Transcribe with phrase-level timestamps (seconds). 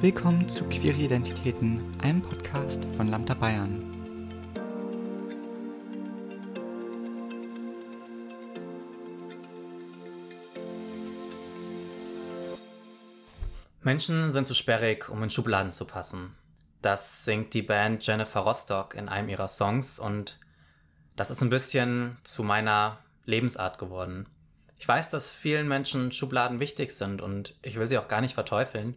[0.00, 3.82] Willkommen zu Queere Identitäten, einem Podcast von Lambda Bayern.
[13.82, 16.32] Menschen sind zu sperrig, um in Schubladen zu passen.
[16.80, 20.38] Das singt die Band Jennifer Rostock in einem ihrer Songs und
[21.16, 24.28] das ist ein bisschen zu meiner Lebensart geworden.
[24.76, 28.34] Ich weiß, dass vielen Menschen Schubladen wichtig sind und ich will sie auch gar nicht
[28.34, 28.94] verteufeln,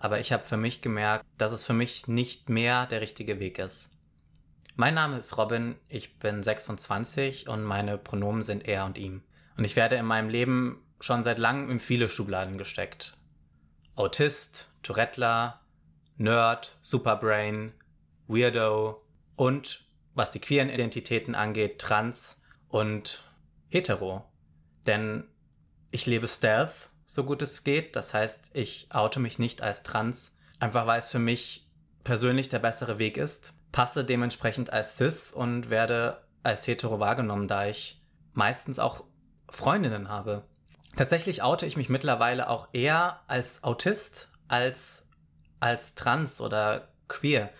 [0.00, 3.58] aber ich habe für mich gemerkt, dass es für mich nicht mehr der richtige Weg
[3.58, 3.90] ist.
[4.74, 9.22] Mein Name ist Robin, ich bin 26 und meine Pronomen sind er und ihm.
[9.58, 13.18] Und ich werde in meinem Leben schon seit langem in viele Schubladen gesteckt.
[13.94, 15.60] Autist, Tourettler,
[16.16, 17.74] Nerd, Superbrain,
[18.26, 19.06] Weirdo
[19.36, 23.22] und, was die queeren Identitäten angeht, Trans und
[23.68, 24.24] Hetero.
[24.86, 25.24] Denn
[25.90, 27.96] ich lebe Stealth, so gut es geht.
[27.96, 31.68] Das heißt, ich oute mich nicht als trans, einfach weil es für mich
[32.04, 33.52] persönlich der bessere Weg ist.
[33.72, 38.00] Passe dementsprechend als cis und werde als hetero wahrgenommen, da ich
[38.32, 39.04] meistens auch
[39.48, 40.44] Freundinnen habe.
[40.96, 45.06] Tatsächlich oute ich mich mittlerweile auch eher als Autist als
[45.60, 47.50] als trans oder queer.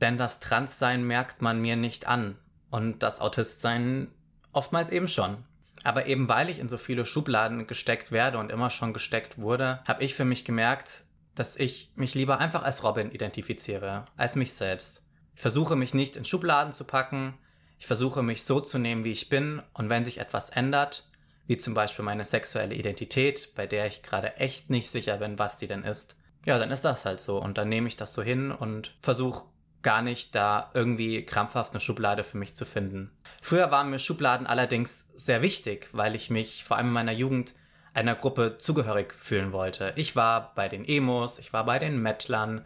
[0.00, 2.36] Denn das Transsein merkt man mir nicht an
[2.70, 4.08] und das Autistsein
[4.52, 5.44] oftmals eben schon.
[5.82, 9.82] Aber eben weil ich in so viele Schubladen gesteckt werde und immer schon gesteckt wurde,
[9.86, 11.02] habe ich für mich gemerkt,
[11.34, 15.04] dass ich mich lieber einfach als Robin identifiziere, als mich selbst.
[15.34, 17.34] Ich versuche mich nicht in Schubladen zu packen,
[17.78, 21.08] ich versuche mich so zu nehmen, wie ich bin, und wenn sich etwas ändert,
[21.46, 25.56] wie zum Beispiel meine sexuelle Identität, bei der ich gerade echt nicht sicher bin, was
[25.56, 26.16] die denn ist,
[26.46, 27.38] ja, dann ist das halt so.
[27.38, 29.44] Und dann nehme ich das so hin und versuche
[29.84, 33.12] gar nicht, da irgendwie krampfhaft eine Schublade für mich zu finden.
[33.40, 37.54] Früher waren mir Schubladen allerdings sehr wichtig, weil ich mich vor allem in meiner Jugend
[37.92, 39.92] einer Gruppe zugehörig fühlen wollte.
[39.94, 42.64] Ich war bei den Emos, ich war bei den Mettlern,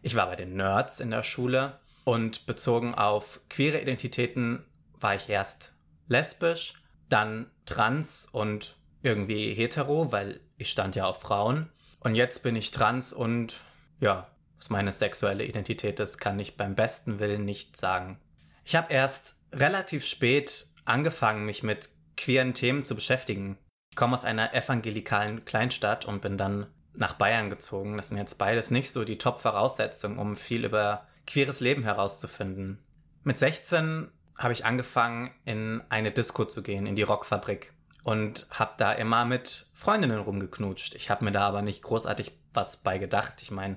[0.00, 4.64] ich war bei den Nerds in der Schule und bezogen auf queere Identitäten
[4.98, 5.74] war ich erst
[6.08, 6.74] lesbisch,
[7.08, 11.70] dann trans und irgendwie hetero, weil ich stand ja auf Frauen.
[12.00, 13.60] Und jetzt bin ich trans und
[14.00, 14.28] ja,
[14.60, 18.20] was meine sexuelle Identität ist, kann ich beim besten Willen nicht sagen.
[18.64, 23.58] Ich habe erst relativ spät angefangen, mich mit queeren Themen zu beschäftigen.
[23.90, 27.96] Ich komme aus einer evangelikalen Kleinstadt und bin dann nach Bayern gezogen.
[27.96, 32.78] Das sind jetzt beides nicht so die Top-Voraussetzungen, um viel über queeres Leben herauszufinden.
[33.24, 37.72] Mit 16 habe ich angefangen, in eine Disco zu gehen, in die Rockfabrik.
[38.02, 40.94] Und habe da immer mit Freundinnen rumgeknutscht.
[40.94, 43.42] Ich habe mir da aber nicht großartig was bei gedacht.
[43.42, 43.76] Ich meine,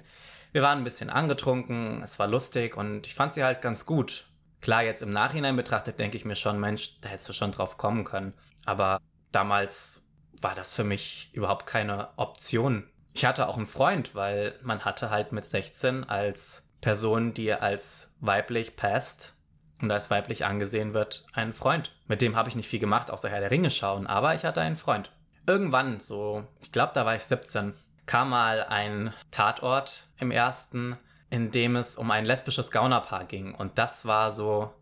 [0.53, 4.28] wir waren ein bisschen angetrunken, es war lustig und ich fand sie halt ganz gut.
[4.62, 7.78] Klar, jetzt im Nachhinein betrachtet denke ich mir schon, Mensch, da hättest du schon drauf
[7.78, 8.34] kommen können.
[8.66, 10.08] Aber damals
[10.41, 12.88] war das für mich überhaupt keine Option.
[13.14, 18.14] Ich hatte auch einen Freund, weil man hatte halt mit 16 als Person, die als
[18.20, 19.34] weiblich passt
[19.81, 21.96] und als weiblich angesehen wird, einen Freund.
[22.08, 24.62] Mit dem habe ich nicht viel gemacht, außer Herr der Ringe schauen, aber ich hatte
[24.62, 25.12] einen Freund.
[25.47, 27.74] Irgendwann, so, ich glaube, da war ich 17,
[28.06, 30.97] kam mal ein Tatort im ersten,
[31.30, 33.56] in dem es um ein lesbisches Gaunerpaar ging.
[33.56, 34.74] Und das war so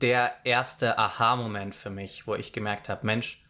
[0.00, 3.42] der erste Aha-Moment für mich, wo ich gemerkt habe, Mensch,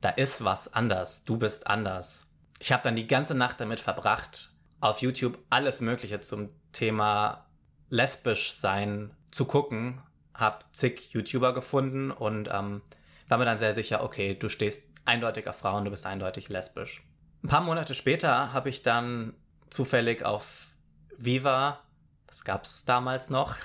[0.00, 2.28] da ist was anders, du bist anders.
[2.60, 4.50] Ich habe dann die ganze Nacht damit verbracht,
[4.80, 7.46] auf YouTube alles Mögliche zum Thema
[7.90, 10.00] lesbisch sein zu gucken,
[10.34, 12.82] habe zig YouTuber gefunden und ähm,
[13.28, 17.02] war mir dann sehr sicher, okay, du stehst eindeutig auf Frauen, du bist eindeutig lesbisch.
[17.42, 19.34] Ein paar Monate später habe ich dann
[19.70, 20.68] zufällig auf
[21.16, 21.80] Viva,
[22.26, 23.56] das gab es damals noch,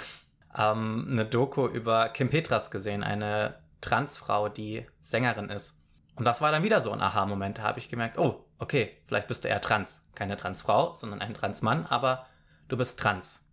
[0.55, 5.79] ähm, eine Doku über Kim Petras gesehen, eine Transfrau, die Sängerin ist.
[6.15, 7.57] Und das war dann wieder so ein Aha-Moment.
[7.57, 10.07] Da habe ich gemerkt, oh, okay, vielleicht bist du eher trans.
[10.15, 12.25] Keine Transfrau, sondern ein Transmann, aber
[12.67, 13.47] du bist trans.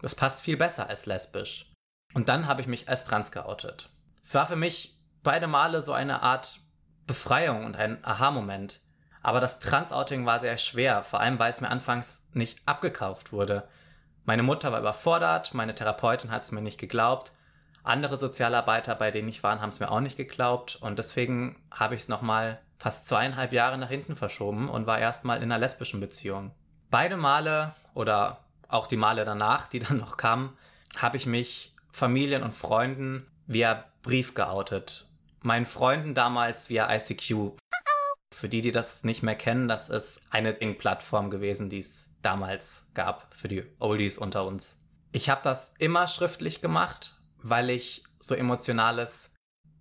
[0.00, 1.72] Das passt viel besser als lesbisch.
[2.14, 3.88] Und dann habe ich mich als trans geoutet.
[4.22, 6.60] Es war für mich beide Male so eine Art
[7.06, 8.80] Befreiung und ein Aha-Moment.
[9.22, 13.68] Aber das Trans-Outing war sehr schwer, vor allem weil es mir anfangs nicht abgekauft wurde.
[14.24, 17.32] Meine Mutter war überfordert, meine Therapeutin hat es mir nicht geglaubt,
[17.84, 21.94] andere Sozialarbeiter, bei denen ich war, haben es mir auch nicht geglaubt und deswegen habe
[21.94, 26.00] ich es nochmal fast zweieinhalb Jahre nach hinten verschoben und war erstmal in einer lesbischen
[26.00, 26.52] Beziehung.
[26.90, 28.38] Beide Male oder
[28.68, 30.56] auch die Male danach, die dann noch kamen,
[30.96, 35.08] habe ich mich Familien und Freunden via Brief geoutet.
[35.42, 37.56] Meinen Freunden damals via ICQ.
[38.42, 42.88] Für die, die das nicht mehr kennen, das ist eine Plattform gewesen, die es damals
[42.92, 44.80] gab für die Oldies unter uns.
[45.12, 49.30] Ich habe das immer schriftlich gemacht, weil ich so emotionales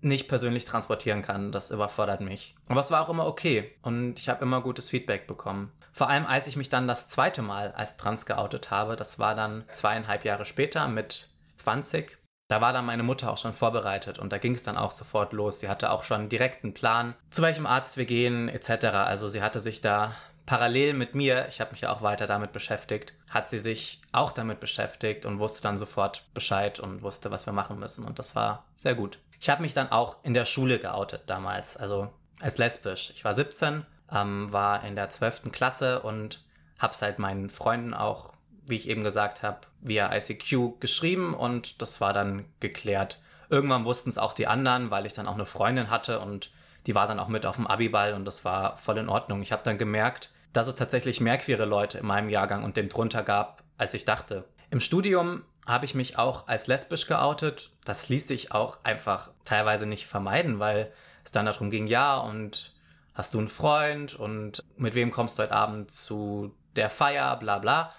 [0.02, 1.52] nicht persönlich transportieren kann.
[1.52, 2.54] Das überfordert mich.
[2.68, 5.72] Aber es war auch immer okay und ich habe immer gutes Feedback bekommen.
[5.92, 9.34] Vor allem, als ich mich dann das zweite Mal als trans geoutet habe, das war
[9.34, 12.16] dann zweieinhalb Jahre später mit 20.
[12.51, 15.31] Da war dann meine Mutter auch schon vorbereitet und da ging es dann auch sofort
[15.31, 15.62] los.
[15.62, 18.88] Sie hatte auch schon direkt einen Plan, zu welchem Arzt wir gehen etc.
[18.88, 20.15] Also sie hatte sich da
[20.45, 24.33] parallel mit mir, ich habe mich ja auch weiter damit beschäftigt, hat sie sich auch
[24.33, 28.03] damit beschäftigt und wusste dann sofort Bescheid und wusste, was wir machen müssen.
[28.03, 29.18] Und das war sehr gut.
[29.39, 32.09] Ich habe mich dann auch in der Schule geoutet damals, also
[32.42, 33.13] als lesbisch.
[33.15, 35.54] Ich war 17, ähm, war in der 12.
[35.54, 36.44] Klasse und
[36.80, 38.33] habe seit meinen Freunden auch,
[38.68, 43.22] wie ich eben gesagt habe, via ICQ geschrieben und das war dann geklärt.
[43.50, 46.52] Irgendwann wussten es auch die anderen, weil ich dann auch eine Freundin hatte und
[46.88, 49.42] die war dann auch mit auf dem Abiball und das war voll in Ordnung.
[49.42, 52.90] Ich habe dann gemerkt, dass es tatsächlich mehr queere Leute in meinem Jahrgang und dem
[52.90, 54.46] drunter gab, als ich dachte.
[54.69, 57.72] Im Studium habe ich mich auch als lesbisch geoutet.
[57.86, 60.92] Das ließ sich auch einfach teilweise nicht vermeiden, weil
[61.24, 62.74] es dann darum ging, ja, und
[63.14, 67.60] hast du einen Freund und mit wem kommst du heute Abend zu der Feier, bla
[67.60, 67.92] bla.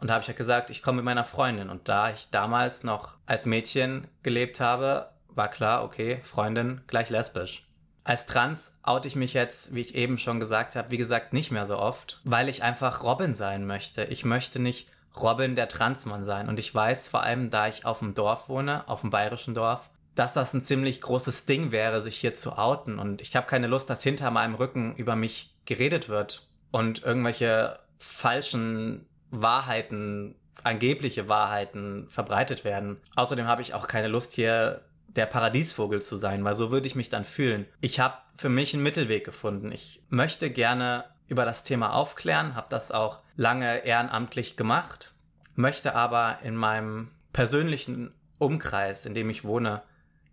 [0.00, 1.70] Und da habe ich ja gesagt, ich komme mit meiner Freundin.
[1.70, 7.64] Und da ich damals noch als Mädchen gelebt habe, war klar, okay, Freundin gleich lesbisch.
[8.04, 11.50] Als Trans oute ich mich jetzt, wie ich eben schon gesagt habe, wie gesagt, nicht
[11.50, 14.04] mehr so oft, weil ich einfach Robin sein möchte.
[14.04, 14.88] Ich möchte nicht
[15.20, 16.48] Robin der Transmann sein.
[16.48, 19.90] Und ich weiß vor allem, da ich auf dem Dorf wohne, auf dem bayerischen Dorf,
[20.14, 22.98] dass das ein ziemlich großes Ding wäre, sich hier zu outen.
[22.98, 27.78] Und ich habe keine Lust, dass hinter meinem Rücken über mich geredet wird und irgendwelche
[27.98, 30.34] falschen Wahrheiten,
[30.64, 33.00] angebliche Wahrheiten verbreitet werden.
[33.16, 36.94] Außerdem habe ich auch keine Lust, hier der Paradiesvogel zu sein, weil so würde ich
[36.94, 37.66] mich dann fühlen.
[37.80, 39.72] Ich habe für mich einen Mittelweg gefunden.
[39.72, 45.14] Ich möchte gerne über das Thema aufklären, habe das auch lange ehrenamtlich gemacht,
[45.54, 49.82] möchte aber in meinem persönlichen Umkreis, in dem ich wohne,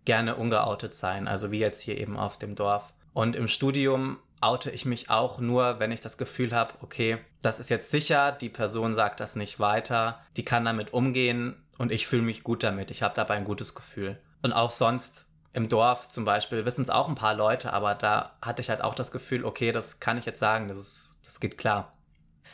[0.04, 2.94] gerne ungeoutet sein, also wie jetzt hier eben auf dem Dorf.
[3.12, 7.60] Und im Studium oute ich mich auch nur, wenn ich das Gefühl habe, okay, das
[7.60, 12.06] ist jetzt sicher, die Person sagt das nicht weiter, die kann damit umgehen und ich
[12.06, 14.20] fühle mich gut damit, ich habe dabei ein gutes Gefühl.
[14.42, 18.36] Und auch sonst im Dorf zum Beispiel wissen es auch ein paar Leute, aber da
[18.42, 21.40] hatte ich halt auch das Gefühl, okay, das kann ich jetzt sagen, das, ist, das
[21.40, 21.94] geht klar.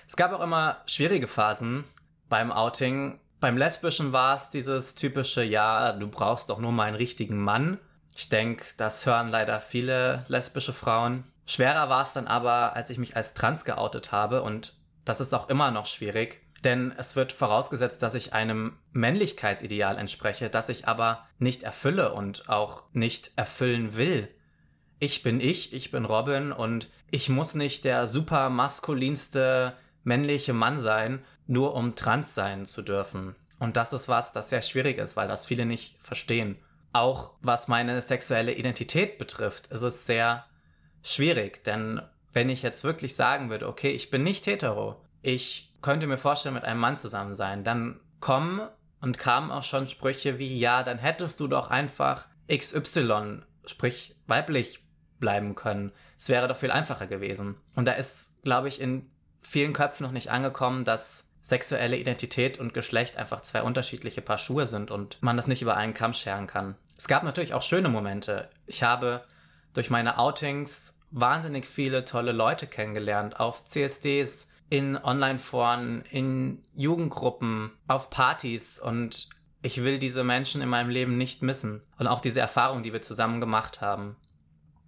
[0.07, 1.85] Es gab auch immer schwierige Phasen
[2.29, 3.19] beim Outing.
[3.41, 7.79] Beim Lesbischen war es dieses typische, ja, du brauchst doch nur mal einen richtigen Mann.
[8.15, 11.25] Ich denke, das hören leider viele lesbische Frauen.
[11.47, 15.35] Schwerer war es dann aber, als ich mich als trans geoutet habe und das ist
[15.35, 20.87] auch immer noch schwierig, denn es wird vorausgesetzt, dass ich einem Männlichkeitsideal entspreche, das ich
[20.87, 24.29] aber nicht erfülle und auch nicht erfüllen will.
[25.01, 29.75] Ich bin ich, ich bin Robin und ich muss nicht der super maskulinste
[30.05, 33.35] männliche Mann sein, nur um trans sein zu dürfen.
[33.59, 36.59] Und das ist was, das sehr schwierig ist, weil das viele nicht verstehen.
[36.93, 40.45] Auch was meine sexuelle Identität betrifft, ist es sehr
[41.03, 42.01] schwierig, denn
[42.33, 46.55] wenn ich jetzt wirklich sagen würde, okay, ich bin nicht hetero, ich könnte mir vorstellen,
[46.55, 47.65] mit einem Mann zusammen sein.
[47.65, 48.69] Dann kommen
[49.01, 54.85] und kamen auch schon Sprüche wie, ja, dann hättest du doch einfach XY, sprich weiblich
[55.19, 55.93] bleiben können.
[56.17, 57.57] Es wäre doch viel einfacher gewesen.
[57.75, 59.11] Und da ist, glaube ich, in
[59.41, 64.67] vielen Köpfen noch nicht angekommen, dass sexuelle Identität und Geschlecht einfach zwei unterschiedliche Paar Schuhe
[64.67, 66.77] sind und man das nicht über einen Kamm scheren kann.
[66.97, 68.49] Es gab natürlich auch schöne Momente.
[68.67, 69.25] Ich habe
[69.75, 78.09] durch meine Outings wahnsinnig viele tolle Leute kennengelernt auf CSDs, in Online-Foren, in Jugendgruppen, auf
[78.09, 79.29] Partys und
[79.61, 83.03] ich will diese Menschen in meinem Leben nicht missen und auch diese Erfahrung, die wir
[83.03, 84.17] zusammen gemacht haben.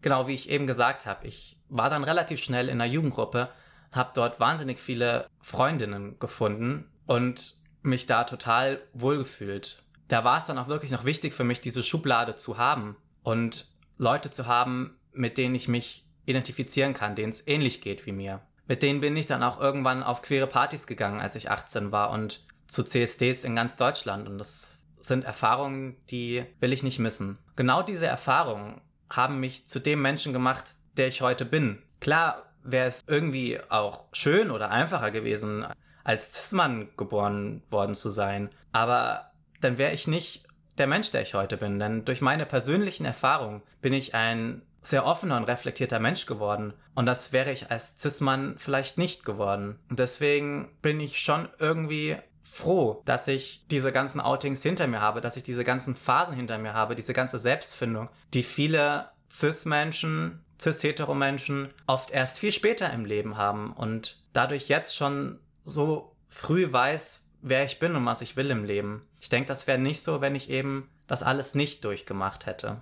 [0.01, 3.51] Genau wie ich eben gesagt habe, ich war dann relativ schnell in einer Jugendgruppe,
[3.93, 9.83] habe dort wahnsinnig viele Freundinnen gefunden und mich da total wohlgefühlt.
[10.09, 13.69] Da war es dann auch wirklich noch wichtig für mich, diese Schublade zu haben und
[13.99, 18.41] Leute zu haben, mit denen ich mich identifizieren kann, denen es ähnlich geht wie mir
[18.67, 22.11] mit denen bin ich dann auch irgendwann auf queere Partys gegangen, als ich 18 war
[22.11, 24.29] und zu CSDs in ganz Deutschland.
[24.29, 27.39] Und das sind Erfahrungen, die will ich nicht missen.
[27.57, 30.65] Genau diese Erfahrungen haben mich zu dem Menschen gemacht,
[30.97, 31.83] der ich heute bin.
[32.01, 35.67] Klar wäre es irgendwie auch schön oder einfacher gewesen,
[36.03, 38.49] als Cis-Mann geboren worden zu sein.
[38.73, 40.45] Aber dann wäre ich nicht
[40.79, 41.79] der Mensch, der ich heute bin.
[41.79, 46.75] Denn durch meine persönlichen Erfahrungen bin ich ein sehr offener und reflektierter Mensch geworden.
[46.95, 49.79] Und das wäre ich als Cis-Mann vielleicht nicht geworden.
[49.89, 55.21] Und deswegen bin ich schon irgendwie froh, dass ich diese ganzen Outings hinter mir habe,
[55.21, 61.71] dass ich diese ganzen Phasen hinter mir habe, diese ganze Selbstfindung, die viele Cis-Menschen, Cis-Hetero-Menschen
[61.87, 67.65] oft erst viel später im Leben haben und dadurch jetzt schon so früh weiß, wer
[67.65, 69.07] ich bin und was ich will im Leben.
[69.21, 72.81] Ich denke, das wäre nicht so, wenn ich eben das alles nicht durchgemacht hätte.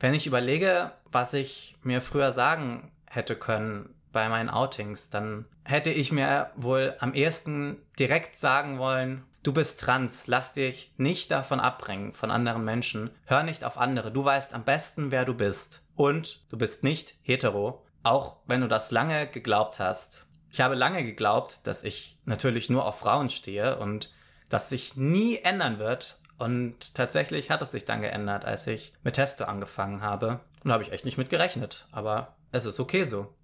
[0.00, 5.90] Wenn ich überlege, was ich mir früher sagen hätte können bei meinen Outings, dann hätte
[5.90, 11.60] ich mir wohl am ehesten direkt sagen wollen, du bist trans, lass dich nicht davon
[11.60, 15.82] abbringen von anderen Menschen, hör nicht auf andere, du weißt am besten, wer du bist.
[15.94, 20.25] Und du bist nicht hetero, auch wenn du das lange geglaubt hast.
[20.56, 24.10] Ich habe lange geglaubt, dass ich natürlich nur auf Frauen stehe und
[24.48, 26.18] das sich nie ändern wird.
[26.38, 30.40] Und tatsächlich hat es sich dann geändert, als ich mit Testo angefangen habe.
[30.64, 31.86] Und da habe ich echt nicht mit gerechnet.
[31.92, 33.34] Aber es ist okay so.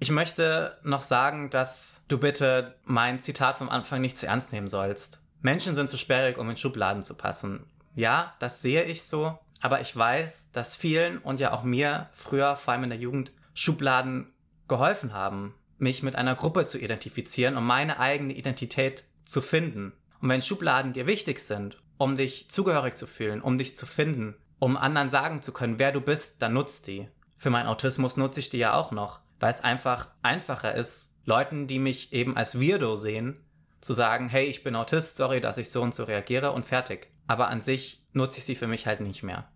[0.00, 4.66] Ich möchte noch sagen, dass du bitte mein Zitat vom Anfang nicht zu ernst nehmen
[4.66, 5.22] sollst.
[5.42, 7.64] Menschen sind zu sperrig, um in Schubladen zu passen.
[7.94, 9.38] Ja, das sehe ich so.
[9.60, 13.30] Aber ich weiß, dass vielen und ja auch mir früher, vor allem in der Jugend,
[13.54, 14.32] Schubladen
[14.66, 19.92] geholfen haben, mich mit einer Gruppe zu identifizieren, um meine eigene Identität zu finden.
[20.20, 24.36] Und wenn Schubladen dir wichtig sind, um dich zugehörig zu fühlen, um dich zu finden,
[24.58, 27.08] um anderen sagen zu können, wer du bist, dann nutzt die.
[27.38, 31.66] Für meinen Autismus nutze ich die ja auch noch, weil es einfach einfacher ist, Leuten,
[31.66, 33.44] die mich eben als Weirdo sehen,
[33.80, 37.10] zu sagen, hey, ich bin Autist, sorry, dass ich so und so reagiere und fertig.
[37.26, 39.48] Aber an sich nutze ich sie für mich halt nicht mehr.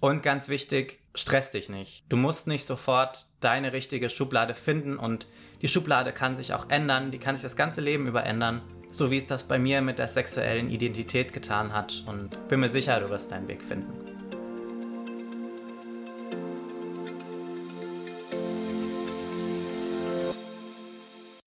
[0.00, 2.04] Und ganz wichtig, stress dich nicht.
[2.08, 5.26] Du musst nicht sofort deine richtige Schublade finden und
[5.60, 9.10] die Schublade kann sich auch ändern, die kann sich das ganze Leben über ändern, so
[9.10, 12.98] wie es das bei mir mit der sexuellen Identität getan hat und bin mir sicher,
[12.98, 14.09] du wirst deinen Weg finden.